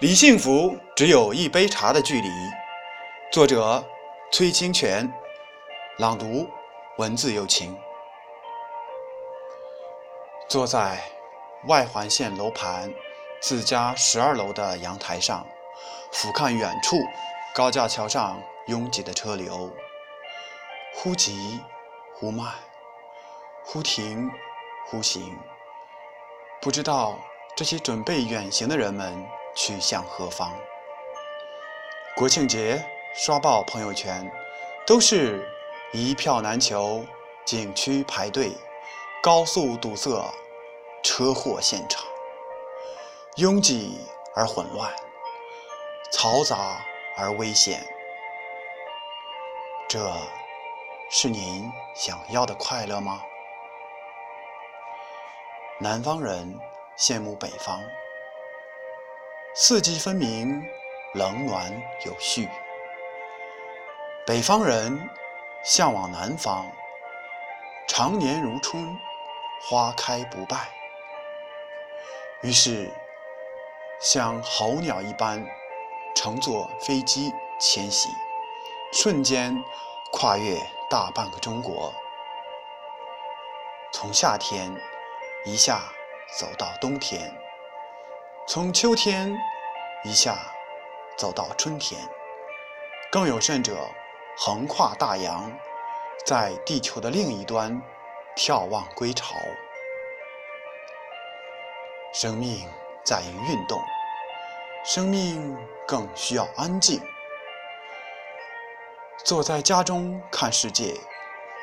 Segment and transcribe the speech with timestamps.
[0.00, 2.30] 离幸福只有一杯茶的距离。
[3.30, 3.84] 作者：
[4.32, 5.12] 崔清泉，
[5.98, 6.48] 朗读：
[6.96, 7.76] 文字有情。
[10.48, 10.98] 坐在
[11.66, 12.90] 外环线楼盘
[13.42, 15.46] 自家十二楼的阳台上，
[16.10, 16.96] 俯瞰远处
[17.54, 19.70] 高架桥上拥挤的车流，
[20.94, 21.60] 忽急
[22.14, 22.54] 忽慢，
[23.66, 24.30] 忽停
[24.86, 25.38] 忽行，
[26.62, 27.18] 不知道
[27.54, 29.22] 这些准备远行的人们。
[29.54, 30.52] 去向何方？
[32.16, 32.84] 国庆节
[33.14, 34.30] 刷爆朋友圈，
[34.86, 35.48] 都是
[35.92, 37.04] 一票难求，
[37.44, 38.52] 景区排队，
[39.22, 40.10] 高速堵塞，
[41.02, 42.04] 车祸现场，
[43.36, 43.98] 拥挤
[44.34, 44.92] 而混乱，
[46.12, 46.84] 嘈杂
[47.16, 47.86] 而危险。
[49.88, 50.12] 这
[51.10, 53.22] 是您想要的快乐吗？
[55.78, 56.60] 南方人
[56.98, 57.80] 羡慕北方。
[59.52, 60.64] 四季分明，
[61.14, 61.72] 冷暖
[62.06, 62.48] 有序。
[64.24, 65.10] 北方人
[65.64, 66.70] 向往南方，
[67.88, 68.96] 常年如春，
[69.60, 70.68] 花开不败。
[72.42, 72.88] 于是，
[74.00, 75.44] 像候鸟一般，
[76.14, 78.08] 乘坐飞机迁徙，
[78.92, 79.60] 瞬间
[80.12, 80.56] 跨越
[80.88, 81.92] 大半个中国，
[83.92, 84.72] 从夏天
[85.44, 85.80] 一下
[86.38, 87.36] 走到冬天。
[88.52, 89.32] 从秋天
[90.02, 90.36] 一下
[91.16, 92.00] 走到春天，
[93.08, 93.76] 更有甚者，
[94.36, 95.56] 横跨大洋，
[96.26, 97.80] 在地球的另一端
[98.36, 99.36] 眺望归巢。
[102.12, 102.68] 生命
[103.04, 103.80] 在于运动，
[104.84, 107.00] 生命更需要安静。
[109.24, 110.96] 坐在家中看世界，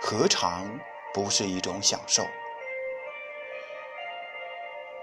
[0.00, 0.68] 何尝
[1.14, 2.24] 不是一种享受？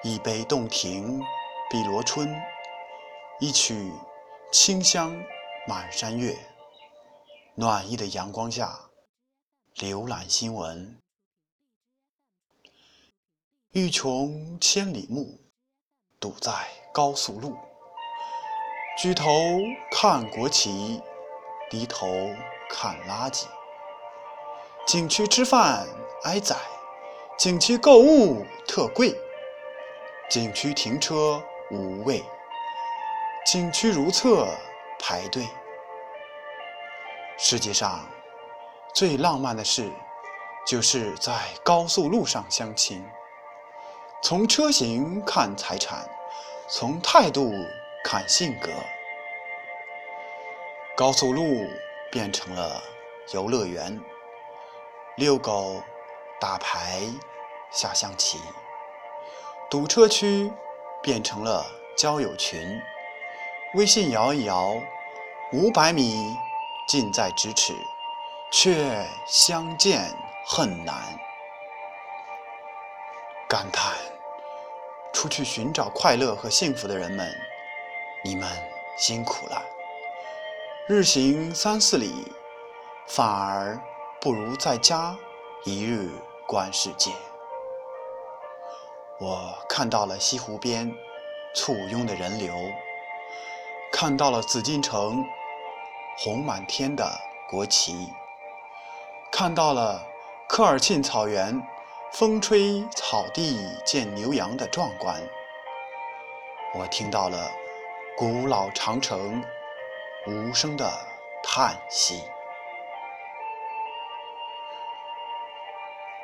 [0.04, 1.24] 一杯洞庭。
[1.72, 2.36] 碧螺春，
[3.40, 3.94] 一曲
[4.52, 5.16] 清香
[5.68, 6.36] 满山月。
[7.54, 8.90] 暖意的阳光下，
[9.76, 10.98] 浏览新闻。
[13.74, 15.40] 欲穷千里目，
[16.20, 16.52] 堵在
[16.92, 17.56] 高速路。
[18.98, 19.30] 举头
[19.92, 21.00] 看国旗，
[21.70, 22.08] 低头
[22.68, 23.46] 看垃圾。
[24.88, 25.88] 景区吃饭
[26.24, 26.56] 挨宰，
[27.38, 29.16] 景区购物特贵，
[30.32, 31.40] 景区停车。
[31.72, 32.24] 无畏，
[33.46, 34.48] 景区如厕
[35.00, 35.48] 排队。
[37.38, 38.08] 世界上
[38.94, 39.92] 最浪漫的事，
[40.66, 43.06] 就是在高速路上相亲。
[44.22, 46.10] 从车型看财产，
[46.68, 47.54] 从态度
[48.04, 48.70] 看性格。
[50.98, 51.66] 高速路
[52.12, 52.82] 变成了
[53.32, 53.98] 游乐园，
[55.18, 55.82] 遛狗、
[56.42, 57.02] 打牌、
[57.72, 58.40] 下象棋。
[59.70, 60.52] 堵车区。
[61.02, 61.66] 变成了
[61.98, 62.82] 交友群，
[63.76, 64.74] 微信摇一摇，
[65.54, 66.36] 五百米
[66.88, 67.74] 近在咫尺，
[68.52, 70.12] 却相见
[70.46, 70.96] 恨难。
[73.48, 73.96] 感叹
[75.14, 77.34] 出去寻找快乐和幸福的人们，
[78.24, 78.48] 你们
[78.98, 79.64] 辛苦了。
[80.88, 82.32] 日行三四里，
[83.08, 83.80] 反而
[84.20, 85.16] 不如在家
[85.64, 86.12] 一日
[86.48, 87.12] 观世界。
[89.22, 90.90] 我看到了西湖边
[91.54, 92.56] 簇拥的人流，
[93.92, 95.26] 看到了紫禁城
[96.18, 97.06] 红满天的
[97.50, 98.08] 国旗，
[99.30, 100.02] 看到了
[100.48, 101.62] 科尔沁草原
[102.14, 105.22] 风吹草地见牛羊的壮观。
[106.74, 107.52] 我听到了
[108.16, 109.44] 古老长城
[110.28, 110.90] 无声的
[111.44, 112.24] 叹息，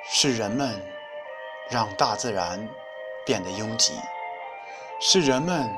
[0.05, 0.81] 是人们
[1.69, 2.66] 让大自然。
[3.25, 3.94] 变得拥挤，
[5.00, 5.75] 是人们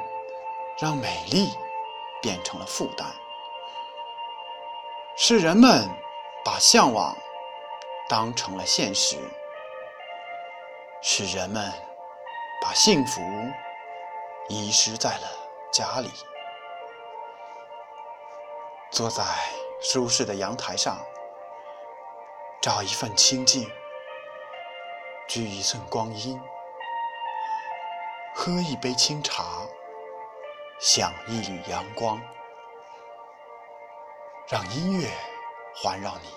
[0.78, 1.50] 让美丽
[2.22, 3.08] 变成了负担，
[5.16, 5.88] 是人们
[6.44, 7.16] 把向往
[8.09, 9.18] 当成了现实，
[11.02, 11.72] 是人们
[12.62, 13.22] 把幸福
[14.50, 15.27] 遗失在了
[15.71, 16.12] 家里。
[18.92, 19.24] 坐在
[19.81, 20.98] 舒适的阳台上，
[22.62, 23.69] 找一份清静，
[25.27, 26.39] 聚一寸光阴。
[28.39, 29.68] 喝一杯清茶，
[30.80, 32.22] 享一缕阳光，
[34.48, 35.10] 让音乐
[35.75, 36.30] 环绕你，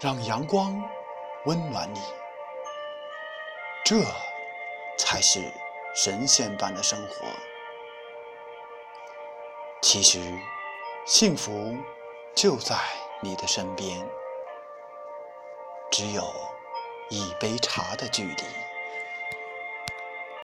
[0.00, 0.74] 让阳光
[1.44, 2.00] 温暖你，
[3.84, 3.94] 这
[4.98, 5.52] 才是
[5.94, 7.24] 神仙般的生活。
[9.80, 10.18] 其实，
[11.06, 11.76] 幸福
[12.34, 12.76] 就在
[13.20, 14.04] 你的身边，
[15.92, 16.24] 只有
[17.08, 18.71] 一杯茶的距离。